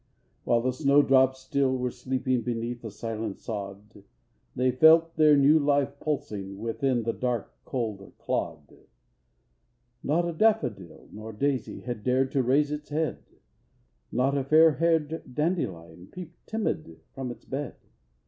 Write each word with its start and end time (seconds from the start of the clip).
While 0.45 0.61
the 0.63 0.73
snow 0.73 1.03
drops 1.03 1.39
still 1.41 1.77
were 1.77 1.91
sleeping 1.91 2.41
Beneath 2.41 2.81
the 2.81 2.89
silent 2.89 3.37
sod; 3.37 4.01
They 4.55 4.71
felt 4.71 5.15
their 5.15 5.37
new 5.37 5.59
life 5.59 5.99
pulsing 5.99 6.57
Within 6.57 7.03
the 7.03 7.13
dark, 7.13 7.53
cold 7.65 8.11
clod. 8.17 8.75
Not 10.01 10.27
a 10.27 10.33
daffodil 10.33 11.09
nor 11.11 11.31
daisy 11.33 11.81
Had 11.81 12.03
dared 12.03 12.31
to 12.31 12.41
raise 12.41 12.71
its 12.71 12.89
head; 12.89 13.19
Not 14.11 14.35
a 14.35 14.43
fairhaired 14.43 15.35
dandelion 15.35 16.07
Peeped 16.11 16.47
timid 16.47 16.99
from 17.13 17.29
its 17.29 17.45
bed; 17.45 17.73
THE 17.73 17.73
CROCUSES. 17.73 17.89